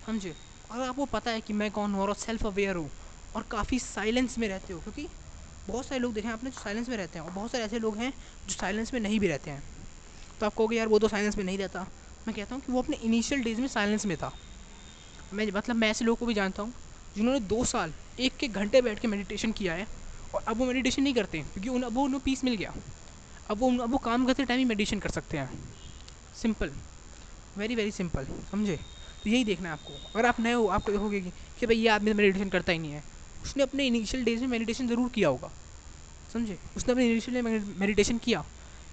समझे? 0.05 0.35
अगर 0.71 0.87
आपको 0.87 1.05
पता 1.05 1.31
है 1.31 1.41
कि 1.41 1.53
मैं 1.53 1.71
कौन 1.71 1.93
हूँ 1.93 2.01
और 2.01 2.13
सेल्फ 2.15 2.45
अवेयर 2.45 2.75
हूँ 2.75 2.89
और 3.35 3.43
काफ़ी 3.43 3.79
साइलेंस 3.79 4.37
में 4.37 4.47
रहते 4.47 4.73
हो, 4.73 4.79
क्योंकि 4.79 5.07
बहुत 5.67 5.85
सारे 5.85 5.99
लोग 6.01 6.13
देखें, 6.13 6.29
आपने 6.29 6.49
जो 6.49 6.59
साइलेंस 6.59 6.89
में 6.89 6.97
रहते 6.97 7.19
हैं 7.19 7.25
और 7.25 7.31
बहुत 7.31 7.51
सारे 7.51 7.63
ऐसे 7.63 7.79
लोग 7.79 7.97
हैं 7.97 8.13
जो 8.47 8.53
साइलेंस 8.53 8.93
में 8.93 8.99
नहीं 8.99 9.19
भी 9.19 9.27
रहते 9.27 9.51
हैं। 9.51 9.63
तो 10.39 10.45
आप 10.45 10.53
कहोगे, 10.53 10.77
यार, 10.77 10.87
वो 10.87 10.99
तो 10.99 11.07
साइलेंस 11.07 11.37
में 11.37 11.43
नहीं 11.43 11.57
रहता। 11.57 11.87
मैं 12.27 12.35
कहता 12.35 12.55
हूँ 12.55 12.63
कि 12.63 12.71
वो 12.71 12.81
अपने 12.81 12.95
इनिशियल 12.95 13.43
डेज़ 13.43 13.61
में 13.61 13.67
साइलेंस 13.67 14.05
में 14.05 14.17
था। 14.17 14.33
मैं 15.33 15.47
मतलब 15.47 15.75
मैं 15.75 15.89
ऐसे 15.89 16.05
लोगों 16.05 16.15
को 16.15 16.25
भी 16.25 16.33
जानता 16.33 16.63
हूँ 16.63 16.73
जिन्होंने 17.15 17.39
दो 17.39 17.63
साल 17.65 17.93
एक 18.19 18.43
एक 18.43 18.53
घंटे 18.53 18.81
बैठ 18.81 18.99
के 18.99 19.07
मेडिटेशन 19.07 19.51
किया 19.51 19.73
है। 19.73 19.87
और 20.35 20.43
अब 20.47 20.57
वो 20.57 20.65
मेडिटेशन 20.65 21.03
नहीं 21.03 21.13
करते 21.13 21.39
क्योंकि 21.43 21.69
उन 21.69 21.83
अब 21.83 21.93
वो 21.93 22.03
उन्हें 22.03 22.21
पीस 22.21 22.43
मिल 22.43 22.55
गया। 22.55 22.73
अब 23.49 23.57
वो 23.57 23.69
अब 23.73 23.91
वो 23.91 23.97
काम 23.97 24.25
करते 24.25 24.45
टाइम 24.45 24.59
ही 24.59 24.65
मेडिटेशन 24.65 24.99
कर 24.99 25.09
सकते 25.09 25.37
हैं। 25.37 25.59
सिंपल 26.41 26.71
वेरी 27.57 27.75
वेरी 27.75 27.91
सिंपल 27.91 28.25
समझे? 28.51 28.75
तो 29.23 29.29
यही 29.29 29.43
देखना 29.43 29.69
है 29.69 29.73
आपको। 29.73 29.93
अगर 30.15 30.25
आप 30.25 30.39
नए 30.39 30.53
हो 30.53 30.67
आपको 30.67 30.91
देखोगे 30.91 31.21
कि, 31.21 31.29
कि 31.59 31.65
भाई 31.65 31.77
ये 31.77 31.87
आदमी 31.87 32.13
मेडिटेशन 32.13 32.49
करता 32.49 32.71
ही 32.71 32.79
नहीं 32.79 32.91
है। 32.91 33.03
उसने 33.43 33.63
अपने 33.63 33.85
इनिशियल 33.87 34.23
डेज़ 34.23 34.41
में 34.41 34.47
मेडिटेशन 34.47 34.87
ज़रूर 34.87 35.09
किया 35.09 35.29
होगा। 35.29 35.51
समझे? 36.33 36.57
उसने 36.77 36.91
अपने 36.91 37.05
इनिशियल 37.05 37.41
में 37.41 37.79
मेडिटेशन 37.79 38.17
किया। 38.17 38.41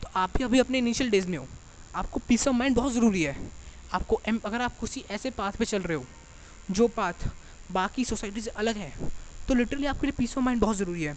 तो 0.02 0.08
आप 0.16 0.36
भी 0.36 0.44
अभी 0.44 0.58
अपने 0.58 0.78
इनिशियल 0.78 1.10
डेज़ 1.10 1.26
में 1.28 1.38
हो। 1.38 1.46
आपको 1.94 2.20
पीस 2.28 2.48
ऑफ़ 2.48 2.56
माइंड 2.56 2.76
बहुत 2.76 2.92
ज़रूरी 2.92 3.22
है। 3.22 3.36
आपको 3.92 4.20
एम 4.28 4.40
अगर 4.44 4.60
आप 4.60 4.78
किसी 4.80 5.04
ऐसे 5.10 5.30
पाथ 5.30 5.52
पे 5.52 5.64
चल 5.64 5.82
रहे 5.82 5.96
हो 5.96 6.04
जो 6.70 6.88
पाथ 6.88 7.28
बाकी 7.72 8.04
सोसाइटी 8.04 8.40
से 8.40 8.50
अलग 8.56 8.76
है 8.76 8.92
तो 9.48 9.54
लिटरली 9.54 9.86
आपके 9.86 10.06
लिए 10.06 10.14
पीस 10.18 10.36
ऑफ़ 10.38 10.44
माइंड 10.44 10.60
बहुत 10.60 10.76
ज़रूरी 10.76 11.02
है। 11.02 11.14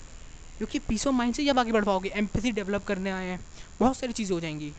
क्योंकि 0.57 0.79
पीस 0.79 1.05
ऑफ़ 1.07 1.15
माइंड 1.15 1.35
से 1.35 1.45
जब 1.45 1.59
आगे 1.59 1.71
बढ़ 1.71 1.85
पाओगे 1.85 2.09
एम्पैथी 2.09 2.51
डेवलप 2.51 2.83
करने 2.83 3.11
आए 3.11 3.25
हैं, 3.25 3.39
बहुत 3.79 3.97
सारी 3.97 4.13
चीज़ें 4.13 4.33
हो 4.35 4.39
जाएँगी। 4.41 4.73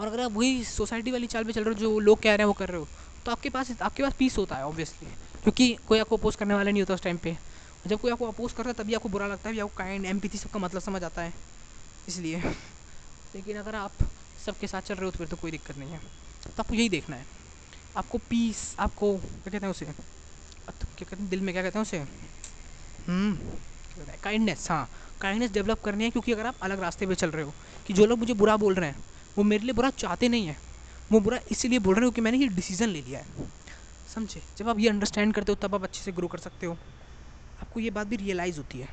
और 0.00 0.06
अगर 0.06 0.20
आप 0.20 0.32
वही 0.32 0.64
सोसाइटी 0.64 1.10
वाली 1.10 1.26
चाल 1.26 1.44
पे 1.44 1.52
चल 1.52 1.64
रहे 1.64 1.74
हो, 1.74 1.80
जो 1.80 1.98
लोग 2.00 2.22
कह 2.22 2.30
रहे 2.30 2.38
हैं, 2.38 2.44
वो 2.44 2.52
कर 2.52 2.68
रहे 2.68 2.78
हो 2.78 2.88
तो 3.26 3.32
आपके 3.32 3.50
पास 3.50 3.70
आपके 3.82 4.02
पास 4.02 4.12
पीस 4.18 4.36
होता 4.38 4.56
है 4.56 4.64
ऑब्वियसली 4.66 5.08
क्योंकि 5.42 5.72
कोई 5.88 5.98
आपको 5.98 6.16
अपोज 6.16 6.36
करने 6.36 6.54
वाला 6.54 6.70
नहीं 6.70 6.82
होता 6.82 6.94
उस 6.94 7.02
टाइम 7.02 7.16
पे। 7.16 7.36
जब 7.86 8.00
कोई 8.00 8.12
आपको 8.12 8.26
अपोज 8.28 8.52
करता 8.52 8.68
है, 8.68 8.74
तभी 8.74 8.94
आपको 8.94 9.08
बुरा 9.08 9.26
लगता 9.26 9.50
है 9.50 9.60
आपको 9.60 9.76
काइंड 9.76 10.06
एम्पैथी 10.06 10.38
सबका 10.38 10.60
मतलब 10.60 10.80
समझ 10.82 11.02
आता 11.04 11.22
है। 11.22 11.32
इसलिए। 12.08 12.40
लेकिन 13.34 13.56
अगर 13.56 13.74
आप 13.74 13.92
सबके 14.46 14.66
साथ 14.66 14.82
चल 14.82 14.94
रहे 14.94 15.04
हो 15.04 15.10
तो 15.10 15.18
फिर 15.18 15.28
तो 15.28 15.36
कोई 15.36 15.50
दिक्कत 15.50 15.78
नहीं 15.78 15.90
है। 15.90 15.98
तो 16.46 16.62
आपको 16.62 16.74
यही 16.74 16.88
देखना 16.88 17.16
है। 17.16 17.26
आपको 17.96 18.18
पीस 18.18 18.74
आपको, 18.78 19.16
क्या 19.16 19.50
कहते 19.50 19.66
हैं 19.66 19.70
उसे? 19.70 20.17
क्या 20.98 21.06
कहते 21.10 21.22
हैं? 21.22 21.30
दिल 21.30 21.40
में 21.40 21.54
क्या 21.54 21.62
कहते 21.62 21.78
हैं 21.78 21.82
उसे? 21.82 21.98
काइंडनेस 24.22 24.70
हम्म, 24.70 24.78
हाँ। 24.78 24.88
काइंडनेस 25.20 25.50
डेवलप 25.50 25.82
करनी 25.84 26.04
है 26.04 26.10
क्योंकि 26.10 26.32
अगर 26.32 26.46
आप 26.46 26.54
अलग 26.62 26.80
रास्ते 26.80 27.06
पे 27.06 27.14
चल 27.14 27.30
रहे 27.30 27.44
हो 27.44 27.52
कि 27.86 27.92
जो 27.92 28.06
लोग 28.06 28.18
मुझे 28.18 28.34
बुरा 28.34 28.56
बोल 28.56 28.74
रहे 28.74 28.90
हैं 28.90 29.04
वो 29.38 29.44
मेरे 29.44 29.64
लिए 29.64 29.72
बुरा 29.72 29.90
चाहते 29.90 30.28
नहीं 30.28 30.46
हैं। 30.46 30.58
वो 31.12 31.20
बुरा 31.20 31.38
इसीलिए 31.50 31.78
बोल 31.78 31.94
रहे 31.94 32.04
हो 32.04 32.10
कि 32.10 32.20
मैंने 32.20 32.38
ये 32.38 32.46
डिसीज़न 32.48 32.88
ले 32.88 33.00
लिया 33.02 33.18
है। 33.18 33.26
समझे? 34.14 34.42
जब 34.58 34.68
आप 34.68 34.78
ये 34.78 34.88
अंडरस्टैंड 34.88 35.34
करते 35.34 35.52
हो 35.52 35.56
तब 35.62 35.74
आप 35.74 35.82
अच्छे 35.82 36.02
से 36.02 36.12
ग्रो 36.12 36.28
कर 36.28 36.38
सकते 36.38 36.66
हो। 36.66 36.72
आपको 37.62 37.80
ये 37.80 37.90
बात 37.90 38.06
भी 38.06 38.16
रियलाइज़ 38.16 38.56
होती 38.56 38.78
है। 38.78 38.88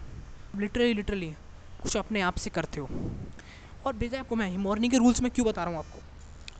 लिटरली 0.57 0.93
लिटरली 0.93 1.33
कुछ 1.81 1.97
अपने 1.97 2.21
आप 2.21 2.37
से 2.37 2.49
करते 2.49 2.79
हो। 2.79 2.89
और 3.85 3.93
भेजा 3.93 4.19
आपको 4.19 4.35
मैं 4.35 4.57
मॉर्निंग 4.57 4.91
के 4.91 4.97
रूल्स 4.97 5.21
में 5.21 5.31
क्यों 5.31 5.47
बता 5.47 5.63
रहा 5.63 5.71
हूँ 5.71 5.79
आपको? 5.79 5.99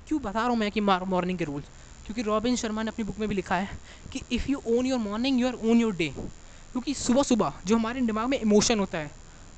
क्यों 0.07 0.21
बता 0.21 0.39
रहा 0.39 0.47
हूँ 0.47 0.57
मैं 0.57 0.71
कि 0.71 0.81
मॉर्निंग 0.81 1.37
के 1.37 1.45
रूल्स 1.45 1.65
क्योंकि 2.05 2.21
रॉबिन 2.21 2.55
शर्मा 2.55 2.83
ने 2.83 2.89
अपनी 2.89 3.05
बुक 3.05 3.19
में 3.19 3.27
भी 3.29 3.35
लिखा 3.35 3.55
है 3.55 3.77
कि 4.11 4.21
if 4.31 4.49
you 4.49 4.61
own 4.67 4.85
your 4.85 4.99
morning 4.99 5.39
you 5.41 5.47
are 5.47 5.53
own 5.63 5.79
your 5.81 5.95
day 5.95 6.09
क्योंकि 6.09 6.93
सुबह 6.93 7.23
सुबह 7.23 7.53
जो 7.65 7.75
हमारे 7.75 8.01
दिमाग 8.01 8.27
में 8.29 8.39
इमोशन 8.39 8.79
होता 8.79 8.97
है, 8.97 9.11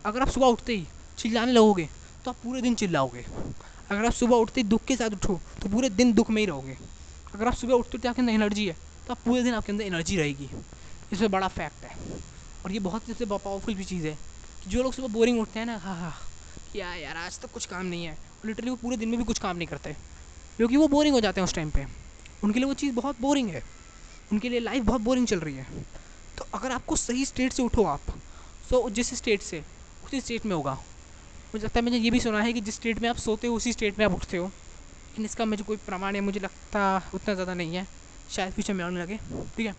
अगर 0.05 0.21
आप 0.21 0.29
सुबह 0.29 0.47
उठते 0.47 0.75
ही 0.75 0.87
चिल्लाने 1.17 1.51
लगोगे 1.51 1.87
तो 2.25 2.31
आप 2.31 2.37
पूरे 2.43 2.61
दिन 2.61 2.75
चिल्लाओगे। 2.75 3.25
अगर 3.91 4.05
आप 4.05 4.13
सुबह 4.13 4.35
उठते 4.35 4.61
ही 4.61 4.67
दुख 4.67 4.83
के 4.85 4.95
साथ 4.95 5.09
उठो 5.09 5.39
तो 5.61 5.69
पूरे 5.69 5.89
दिन 5.91 6.13
दुख 6.13 6.29
में 6.29 6.41
ही 6.41 6.45
रहोगे। 6.47 6.77
अगर 7.35 7.47
आप 7.47 7.53
सुबह 7.55 7.73
उठते 7.73 7.97
उठते 7.97 8.07
आपके 8.07 8.21
अंदर 8.21 8.33
एनर्जी 8.33 8.65
है 8.67 8.75
तो 9.07 9.13
आप 9.13 9.19
पूरे 9.25 9.43
दिन 9.43 9.53
आपके 9.53 9.71
अंदर 9.71 9.83
एनर्जी 9.85 10.17
रहेगी। 10.17 10.49
इसमें 11.13 11.29
बड़ा 11.31 11.47
फैक्ट 11.49 11.83
है। 11.83 11.95
और 12.65 12.71
ये 12.71 12.79
बहुत 12.79 13.07
जैसे 13.07 13.25
पावरफुल 13.27 13.75
भी 13.75 13.83
चीज़ 13.85 14.07
है 14.07 14.13
कि 14.63 14.69
जो 14.69 14.83
लोग 14.83 14.93
सुबह 14.93 15.07
बोरिंग 15.13 15.39
उठते 15.41 15.59
हैं 15.59 15.65
ना 15.65 15.77
हाँ 15.77 15.95
हाँ 15.99 16.13
क्या 16.71 16.93
यार 16.95 17.17
आज 17.17 17.39
तो 17.39 17.47
कुछ 17.47 17.65
काम 17.65 17.85
नहीं 17.85 18.05
है। 18.05 18.17
लिटरली 18.45 18.69
वो 18.69 18.75
पूरे 18.75 18.97
दिन 18.97 19.09
में 19.09 19.17
भी 19.17 19.25
कुछ 19.25 19.39
काम 19.39 19.57
नहीं 19.57 19.67
करते, 19.67 19.95
क्योंकि 20.57 20.77
वो 20.77 20.87
बोरिंग 20.87 21.15
हो 21.15 21.21
जाते 21.21 21.41
हैं 21.41 21.45
उस 21.45 21.53
टाइम 21.55 21.69
पे। 21.69 21.85
उनके 22.43 22.59
लिए 22.59 22.67
वो 22.67 22.73
चीज़ 22.73 22.93
बहुत 22.93 23.21
बोरिंग 23.21 23.49
है। 23.49 23.63
उनके 24.31 24.49
लिए 24.49 24.59
लाइफ 24.59 24.83
बहुत 24.83 25.01
बोरिंग 25.01 25.27
चल 25.27 25.39
रही 25.39 25.55
है। 25.55 25.85
तो 26.37 26.45
अगर 26.53 26.71
आपको 26.71 26.95
सही 26.95 27.25
स्टेट 27.25 27.53
से 27.53 27.63
उठो 27.63 27.83
आप 27.83 28.13
तो 28.69 28.89
जिस 28.89 29.13
स्टेट 29.13 29.41
से, 29.41 29.63
उसी 30.05 30.21
स्टेट 30.21 30.45
में 30.45 30.55
होगा। 30.55 30.73
मुझे 31.53 31.63
लगता 31.65 31.79
है 31.79 31.83
मैंने 31.85 31.97
ये 31.97 32.09
भी 32.11 32.19
सुना 32.19 32.41
है 32.41 32.53
कि 32.53 32.61
जिस 32.61 32.75
स्टेट 32.75 32.99
में 32.99 33.09
आप 33.09 33.17
सोते 33.17 33.47
हो, 33.47 33.55
उसी 33.55 33.71
स्टेट 33.73 33.99
में 33.99 34.05
आप 34.05 34.13
उठते 34.13 34.37
हो। 34.37 34.45
लेकिन 34.45 35.25
इसका 35.25 35.45
मुझे 35.45 35.63
कोई 35.63 35.77
प्रमाण 35.77 36.15
है 36.15 36.21
मुझे 36.21 36.39
लगता 36.39 37.01
उतना 37.13 37.33
ज़्यादा 37.33 37.53
नहीं 37.53 37.75
है। 37.75 37.87
शायद 38.29 38.53
पीछे 38.53 38.73
में 38.73 38.83
आने 38.85 38.99
लगे। 38.99 39.17
ठीक 39.57 39.65
है? 39.67 39.75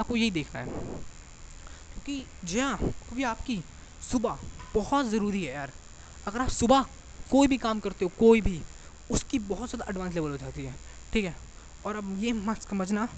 आपको 0.00 0.16
यही 0.16 0.30
देखना 0.30 0.60
है। 0.60 0.66
क्योंकि 0.66 2.24
जी 2.44 2.58
हाँ 2.60 2.76
क्योंकि 2.78 3.22
आपकी 3.22 3.62
सुबह 4.12 4.38
बहुत 4.74 5.06
ज़रूरी 5.06 5.44
है 5.44 5.54
यार। 5.54 5.72
अगर 6.26 6.40
आप 6.40 6.48
सुबह 6.48 6.84
कोई 7.30 7.46
भी 7.46 7.56
काम 7.56 7.80
करते 7.80 8.04
हो, 8.04 8.10
कोई 8.18 8.40
भी, 8.40 8.60
उसकी 9.10 9.38
बहुत 9.38 9.68
ज़्यादा 9.68 9.86
एडवांस 9.90 10.14
लेवल 10.14 10.30
हो 10.30 10.36
जाती 10.36 10.64
है। 10.64 10.74
ठीक 11.12 11.24
है? 11.24 11.34
और 11.84 11.96
अब 11.96 12.16
ये 12.20 12.32
मत 12.32 12.62
समझना 12.62 13.08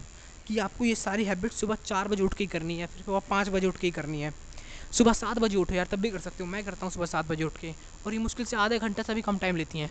कि 0.46 0.58
आपको 0.58 0.84
ये 0.84 0.94
सारी 0.94 1.24
हैबिट 1.24 1.52
सुबह 1.52 1.76
चार 1.84 2.08
बजे 2.08 2.22
उठ 2.22 2.34
के 2.34 2.44
ही 2.44 2.48
करनी 2.48 2.78
है, 2.78 2.86
फिर 2.86 3.02
सुबह 3.02 3.20
पाँच 3.28 3.48
बजे 3.48 3.66
उठ 3.66 3.76
के 3.76 3.86
ही 3.86 3.90
करनी 3.92 4.20
है। 4.20 4.32
सुबह 4.92 5.12
सात 5.14 5.38
बजे 5.38 5.56
उठो 5.56 5.74
यार, 5.74 5.86
तब 5.86 6.00
भी 6.00 6.10
कर 6.10 6.18
सकते 6.20 6.42
हो, 6.44 6.48
मैं 6.50 6.64
करता 6.64 6.86
हूँ 6.86 6.92
सुबह 6.92 7.06
सात 7.06 7.26
बजे 7.26 7.44
उठ 7.44 7.56
के। 7.58 7.72
और 8.06 8.12
ये 8.12 8.18
मुश्किल 8.20 8.46
से 8.46 8.56
आधे 8.58 8.78
घंटे 8.78 9.02
से 9.02 9.14
भी 9.14 9.22
कम 9.22 9.38
टाइम 9.38 9.56
लेती 9.56 9.78
हैं, 9.78 9.88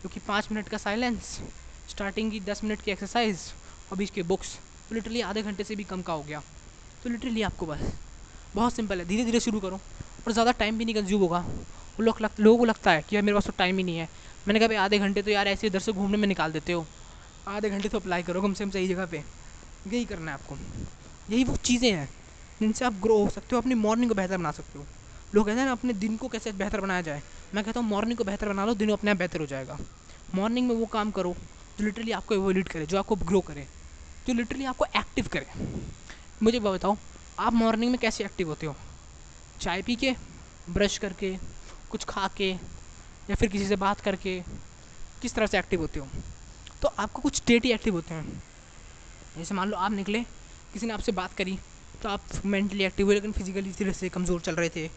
क्योंकि 0.00 0.20
पाँच 0.20 0.48
मिनट 0.52 0.68
का 0.68 0.78
साइलेंस 0.78 1.38
स्टार्टिंग 1.88 2.30
की 2.32 2.40
दस 2.42 2.64
मिनट 2.64 2.82
की 2.82 2.90
एक्सरसाइज 2.90 3.40
और 3.90 3.98
बीच 3.98 4.10
के 4.10 4.22
बुक्स 4.24 4.54
तो 4.88 4.94
लिटरली 4.94 5.20
आधे 5.22 5.42
घंटे 5.42 5.64
से 5.64 5.76
भी 5.76 5.84
कम 5.84 6.02
का 6.02 6.12
हो 6.12 6.22
गया। 6.22 6.42
तो 7.02 7.10
लिटरली 7.10 7.42
आपको 7.42 7.66
बस, 7.66 7.80
बहुत 8.54 8.74
सिंपल 8.74 8.98
है 8.98 9.04
धीरे 9.06 9.24
धीरे 9.24 9.40
शुरू 9.40 9.60
करो, 9.60 9.80
और 10.26 10.32
ज़्यादा 10.32 10.52
टाइम 10.52 10.78
भी 10.78 10.84
नहीं 10.84 10.94
कंज्यूम 10.94 11.22
होगा। 11.22 11.44
लग 12.00 12.28
लोगों 12.40 12.58
को 12.58 12.64
लगता 12.64 12.90
है 12.90 13.02
कि 13.02 13.16
यार 13.16 13.22
मेरे 13.22 13.34
पास 13.34 13.46
तो 13.46 13.52
टाइम 13.58 13.78
ही 13.78 13.84
नहीं 13.84 13.98
है। 13.98 14.08
मैंने 14.46 14.60
कहा 14.60 14.68
भाई 14.68 14.76
आधे 14.76 14.98
घंटे 14.98 15.22
तो 15.22 15.30
यार 15.30 15.48
ऐसे 15.48 15.66
इधर 15.66 15.78
से 15.80 15.92
घूमने 15.92 16.16
में 16.16 16.26
निकाल 16.28 16.52
देते 16.52 16.72
हो। 16.72 16.86
आधे 17.48 17.70
घंटे 17.70 17.88
तो 17.88 17.98
अप्लाई 17.98 18.22
करो 18.22 18.42
कम 18.42 18.54
से 18.54 18.64
कम 18.64 18.70
सही 18.70 18.88
जगह 18.88 19.06
पे 19.06 19.16
यही 19.86 20.04
करना 20.04 20.32
है 20.32 20.38
आपको। 20.38 20.56
यही 21.30 21.44
वो 21.44 21.56
चीज़ें 21.56 21.92
हैं, 21.92 22.08
जिनसे 22.60 22.84
आप 22.84 22.92
ग्रो 22.92 23.18
हो 23.24 23.30
सकते 23.30 23.56
हो, 23.56 23.60
अपनी 23.60 23.74
मॉर्निंग 23.74 24.10
को 24.10 24.14
बेहतर 24.14 24.36
बना 24.36 24.50
सकते 24.50 24.78
हो। 24.78 24.86
लोग 25.34 25.46
कहते 25.46 25.58
हैं 25.58 25.66
ना, 25.66 25.72
अपने 25.72 25.92
दिन 25.92 26.16
को 26.16 26.28
कैसे 26.28 26.52
बेहतर 26.52 26.80
बनाया 26.80 27.00
जाए। 27.00 27.22
मैं 27.54 27.64
कहता 27.64 27.80
हूँ 27.80 27.88
मॉर्निंग 27.88 28.18
को 28.18 28.24
बेहतर 28.24 28.48
बना 28.48 28.64
लो, 28.64 28.74
दिन 28.74 28.90
अपने 28.90 29.10
आप 29.10 29.16
बेहतर 29.16 29.40
हो 29.40 29.46
जाएगा। 29.46 29.78
मॉर्निंग 30.34 30.68
में 30.68 30.74
वो 30.74 30.86
काम 30.86 31.10
करो, 31.10 31.36
जो 31.78 31.84
लिटरली 31.84 32.12
आपको 32.12 32.34
एवोल्यूट 32.34 32.68
करे, 32.68 32.86
जो 32.86 32.98
आपको 32.98 33.16
ग्रो 33.16 33.40
करे, 33.40 33.66
जो 34.26 34.34
लिटरली 34.34 34.64
आपको 34.64 34.84
एक्टिव 34.84 35.26
करे। 35.26 35.46
मुझे 36.42 36.60
बताओ, 36.60 36.96
आप 37.38 37.52
मॉर्निंग 37.52 37.90
में 37.90 38.00
कैसे 38.00 38.24
एक्टिव 38.24 38.48
होते 38.48 38.66
हो? 38.66 38.76
चाय 39.60 39.82
पी 39.82 39.96
के 39.96 40.14
ब्रश 40.70 40.98
करके, 40.98 41.38
कुछ 41.90 42.04
खा 42.04 42.28
के, 42.36 42.52
या 43.30 43.34
फिर 43.34 43.48
किसी 43.48 43.66
से 43.66 43.76
बात 43.76 44.00
करके, 44.00 44.42
किस 45.22 45.34
तरह 45.34 45.46
से 45.46 45.58
एक्टिव 45.58 45.80
होते 45.80 46.00
हो? 46.00 46.08
तो 46.84 46.88
आपको 46.98 47.22
कुछ 47.22 47.36
स्टेट 47.36 47.64
ही 47.64 47.70
एक्टिव 47.72 47.94
होते 47.94 48.14
हैं। 48.14 48.42
जैसे 49.36 49.54
मान 49.54 49.68
लो 49.68 49.76
आप 49.76 49.92
निकले, 49.92 50.20
किसी 50.72 50.86
ने 50.86 50.92
आपसे 50.92 51.12
बात 51.12 51.32
करी 51.34 51.58
तो 52.02 52.08
आप 52.08 52.22
मेंटली 52.44 52.84
एक्टिव 52.84 53.06
हुए, 53.06 53.14
लेकिन 53.14 53.32
फिजिकली 53.32 53.70
धीरे 53.70 53.92
से 53.92 54.08
कमज़ोर 54.08 54.40
चल 54.40 54.54
रहे 54.54 54.68
थे। 54.68 54.88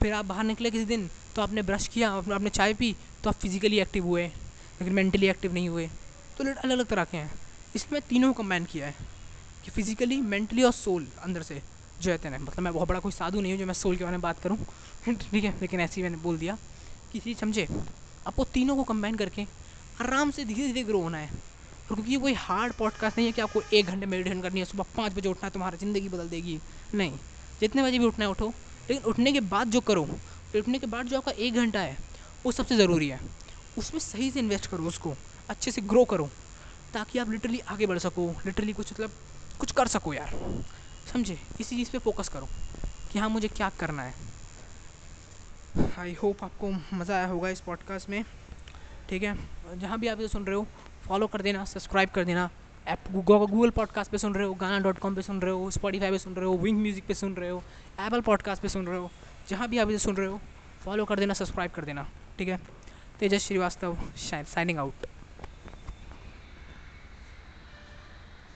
फिर 0.00 0.12
आप 0.12 0.24
बाहर 0.24 0.44
निकले 0.44 0.70
किसी 0.70 0.84
दिन 0.84 1.08
तो 1.34 1.42
आपने 1.42 1.62
ब्रश 1.62 1.88
किया 1.88 2.10
आपने 2.10 2.50
चाय 2.50 2.74
पी 2.74 2.94
तो 3.24 3.30
आप 3.30 3.36
फिजिकली 3.36 3.80
एक्टिव 3.80 4.04
हुए, 4.04 4.24
लेकिन 4.24 4.92
मेंटली 4.94 5.28
एक्टिव 5.28 5.52
नहीं 5.54 5.68
हुए। 5.68 5.86
तो 6.38 6.44
अलग 6.44 6.70
अलग 6.70 6.86
तरह 6.86 7.04
के 7.04 7.16
हैं। 7.16 7.30
इसमें 7.74 8.00
तीनों 8.08 8.32
को 8.32 8.42
कंबाइन 8.42 8.64
किया 8.64 8.86
है 8.86 8.94
कि 9.64 9.70
फिजिकली 9.70 10.20
मेंटली 10.22 10.62
और 10.62 10.72
सोल 10.72 11.06
अंदर 11.22 11.42
से 11.42 11.60
जो 12.00 12.12
हैं 12.12 12.38
मतलब 12.38 12.60
मैं 12.60 12.72
बहुत 12.72 12.88
बड़ा 12.88 13.00
कोई 13.00 13.12
साधु 13.12 13.40
नहीं 13.40 13.52
हूँ 13.52 13.58
जो 13.60 13.66
मैं 13.66 13.74
सोल 13.74 13.96
के 13.96 14.04
बारे 14.04 14.16
में 14.16 14.22
बात 14.22 14.40
करूँ। 14.40 14.58
ठीक 15.08 15.44
है, 15.44 15.54
लेकिन 15.60 15.80
ऐसे 15.80 16.00
ही 16.00 16.02
मैंने 16.02 16.16
बोल 16.16 16.38
दिया 16.38 16.56
कि 17.12 17.34
समझे। 17.34 17.68
आपको 18.26 18.44
तीनों 18.44 18.76
को 18.76 18.84
कंबाइन 18.84 19.14
करके 19.14 19.46
आराम 20.00 20.30
से 20.30 20.44
धीरे 20.44 20.66
धीरे 20.66 20.82
ग्रो 20.82 21.00
होना 21.00 21.18
है। 21.18 21.30
और 21.30 21.94
क्योंकि 21.94 22.12
ये 22.12 22.18
कोई 22.18 22.32
हार्ड 22.32 22.72
पॉडकास्ट 22.72 23.16
नहीं 23.16 23.26
है 23.26 23.32
कि 23.32 23.40
आपको 23.40 23.62
एक 23.72 23.86
घंटे 23.86 24.06
मेडिटेशन 24.06 24.40
करनी 24.42 24.60
है, 24.60 24.66
सुबह 24.66 24.84
पाँच 24.96 25.12
बजे 25.12 25.28
उठना 25.28 25.46
है, 25.46 25.50
तुम्हारी 25.50 25.76
ज़िंदगी 25.76 26.08
बदल 26.08 26.28
देगी। 26.28 26.58
नहीं, 26.94 27.18
जितने 27.60 27.82
बजे 27.82 27.98
भी 27.98 28.04
उठना 28.04 28.24
है 28.24 28.30
उठो, 28.30 28.48
लेकिन 28.90 29.02
उठने 29.02 29.32
के 29.32 29.40
बाद 29.40 29.70
जो 29.70 29.80
करो, 29.80 30.08
उठने 30.56 30.78
के 30.78 30.86
बाद 30.86 31.06
जो 31.06 31.16
आपका 31.16 31.32
एक 31.32 31.54
घंटा 31.54 31.80
है, 31.80 31.96
वो 32.44 32.52
सबसे 32.52 32.76
ज़रूरी 32.76 33.08
है। 33.08 33.20
उसमें 33.78 34.00
सही 34.00 34.30
से 34.30 34.40
इन्वेस्ट 34.40 34.66
करो 34.66 34.84
उसको, 34.84 35.14
अच्छे 35.48 35.70
से 35.70 35.80
ग्रो 35.80 36.04
करो, 36.04 36.30
ताकि 36.94 37.18
आप 37.18 37.30
लिटरली 37.30 37.58
आगे 37.58 37.86
बढ़ 37.86 37.98
सको 37.98 38.30
लिटरली 38.46 38.72
कुछ 38.72 38.92
मतलब 38.92 39.10
कुछ 39.60 39.72
कर 39.72 39.88
सको 39.88 40.14
यार। 40.14 40.62
समझे? 41.12 41.38
इसी 41.60 41.76
चीज़ 41.76 41.90
पे 41.90 41.98
फोकस 41.98 42.28
करो 42.28 42.48
कि 43.12 43.18
हाँ 43.18 43.28
मुझे 43.28 43.48
क्या 43.48 43.70
करना 43.80 44.02
है। 44.02 44.14
आई 45.98 46.14
होप 46.14 46.44
आपको 46.44 46.70
मज़ा 46.96 47.16
आया 47.16 47.26
होगा 47.26 47.48
इस 47.48 47.60
पॉडकास्ट 47.60 48.10
में। 48.10 48.24
ठीक 49.08 49.22
है? 49.22 49.36
जहाँ 49.74 49.98
भी 49.98 50.08
आप 50.08 50.20
इसे 50.20 50.28
सुन 50.28 50.44
रहे 50.44 50.56
हो 50.56 50.66
फॉलो 51.06 51.26
कर 51.26 51.42
देना 51.42 51.64
सब्सक्राइब 51.64 52.10
कर 52.10 52.24
देना। 52.24 52.48
ऐप 52.86 53.10
गूगल 53.12 53.70
पॉडकास्ट 53.70 54.10
पे 54.10 54.18
सुन 54.18 54.34
रहे 54.34 54.46
हो 54.46 54.54
गाना 54.54 54.78
डॉट 54.78 54.98
कॉम 54.98 55.14
पर 55.14 55.22
सुन 55.22 55.40
रहे 55.40 55.52
हो 55.52 55.70
स्पॉटीफाई 55.70 56.10
पे 56.10 56.18
सुन 56.18 56.34
रहे 56.34 56.46
हो 56.46 56.56
विंग 56.56 56.78
म्यूज़िक 56.80 57.06
पे 57.06 57.14
सुन 57.14 57.34
रहे 57.34 57.50
हो 57.50 57.62
एपल 58.00 58.20
पॉडकास्ट 58.20 58.62
पे 58.62 58.68
सुन 58.68 58.86
रहे 58.86 58.98
हो, 58.98 59.10
जहाँ 59.48 59.68
भी 59.68 59.78
आप 59.78 59.90
इसे 59.90 59.98
सुन 59.98 60.16
रहे 60.16 60.26
हो 60.26 60.40
फॉलो 60.84 61.04
कर 61.04 61.18
देना 61.18 61.34
सब्सक्राइब 61.34 61.70
कर 61.70 61.84
देना। 61.84 62.06
ठीक 62.38 62.48
है? 62.48 62.60
तेजस 63.20 63.46
श्रीवास्तव 63.46 63.98
साइनिंग 64.16 64.78
आउट 64.78 65.06